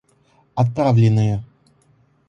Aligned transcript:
Отправленные 0.55 1.45